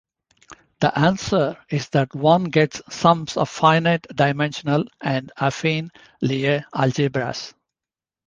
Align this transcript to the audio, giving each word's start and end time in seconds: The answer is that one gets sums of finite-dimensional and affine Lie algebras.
The 0.79 0.97
answer 0.97 1.63
is 1.69 1.89
that 1.89 2.15
one 2.15 2.45
gets 2.45 2.81
sums 2.89 3.37
of 3.37 3.49
finite-dimensional 3.51 4.85
and 4.99 5.31
affine 5.39 5.89
Lie 6.23 6.65
algebras. 6.73 7.53